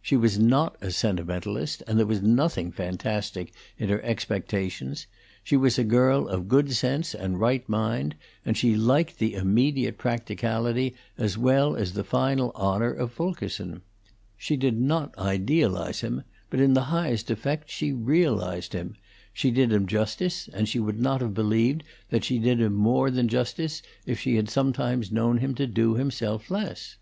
She 0.00 0.16
was 0.16 0.38
not 0.38 0.76
a 0.80 0.90
sentimentalist, 0.90 1.82
and 1.86 1.98
there 1.98 2.06
was 2.06 2.22
nothing 2.22 2.72
fantastic 2.72 3.52
in 3.76 3.90
her 3.90 4.02
expectations; 4.02 5.06
she 5.42 5.58
was 5.58 5.78
a 5.78 5.84
girl 5.84 6.26
of 6.26 6.48
good 6.48 6.72
sense 6.72 7.14
and 7.14 7.38
right 7.38 7.68
mind, 7.68 8.14
and 8.46 8.56
she 8.56 8.76
liked 8.76 9.18
the 9.18 9.34
immediate 9.34 9.98
practicality 9.98 10.94
as 11.18 11.36
well 11.36 11.76
as 11.76 11.92
the 11.92 12.02
final 12.02 12.50
honor 12.54 12.94
of 12.94 13.12
Fulkerson. 13.12 13.82
She 14.38 14.56
did 14.56 14.80
not 14.80 15.14
idealize 15.18 16.00
him, 16.00 16.22
but 16.48 16.60
in 16.60 16.72
the 16.72 16.84
highest 16.84 17.30
effect 17.30 17.68
she 17.68 17.92
realized 17.92 18.72
him; 18.72 18.96
she 19.34 19.50
did 19.50 19.70
him 19.70 19.86
justice, 19.86 20.48
and 20.50 20.66
she 20.66 20.80
would 20.80 20.98
not 20.98 21.20
have 21.20 21.34
believed 21.34 21.84
that 22.08 22.24
she 22.24 22.38
did 22.38 22.58
him 22.58 22.72
more 22.72 23.10
than 23.10 23.28
justice 23.28 23.82
if 24.06 24.18
she 24.18 24.36
had 24.36 24.48
sometimes 24.48 25.12
known 25.12 25.36
him 25.40 25.54
to 25.56 25.66
do 25.66 25.96
himself 25.96 26.50
less. 26.50 26.96